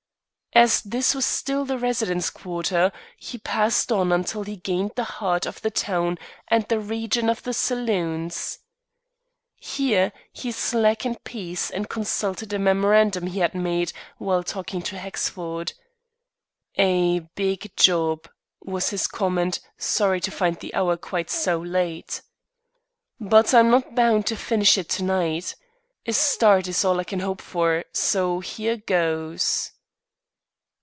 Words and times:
As 0.53 0.81
this 0.81 1.15
was 1.15 1.25
still 1.25 1.63
the 1.63 1.77
residence 1.77 2.29
quarter, 2.29 2.91
he 3.15 3.37
passed 3.37 3.89
on 3.89 4.11
until 4.11 4.43
he 4.43 4.57
gained 4.57 4.91
the 4.97 5.05
heart 5.05 5.45
of 5.45 5.61
the 5.61 5.71
town 5.71 6.17
and 6.49 6.67
the 6.67 6.77
region 6.77 7.29
of 7.29 7.41
the 7.43 7.53
saloons. 7.53 8.59
Here 9.55 10.11
he 10.33 10.51
slackened 10.51 11.23
pace 11.23 11.69
and 11.71 11.87
consulted 11.89 12.51
a 12.51 12.59
memorandum 12.59 13.27
he 13.27 13.39
had 13.39 13.55
made 13.55 13.93
while 14.17 14.43
talking 14.43 14.81
to 14.81 14.97
Hexford. 14.97 15.71
"A 16.77 17.19
big 17.35 17.71
job," 17.77 18.27
was 18.59 18.89
his 18.89 19.07
comment, 19.07 19.61
sorry 19.77 20.19
to 20.19 20.31
find 20.31 20.59
the 20.59 20.73
hour 20.73 20.97
quite 20.97 21.29
so 21.29 21.59
late. 21.61 22.23
"But 23.21 23.53
I'm 23.53 23.69
not 23.69 23.95
bound 23.95 24.25
to 24.27 24.35
finish 24.35 24.77
it 24.77 24.89
to 24.89 25.03
night. 25.05 25.55
A 26.05 26.11
start 26.11 26.67
is 26.67 26.83
all 26.83 26.99
I 26.99 27.05
can 27.05 27.21
hope 27.21 27.41
for, 27.41 27.85
so 27.93 28.41
here 28.41 28.75
goes." 28.75 29.71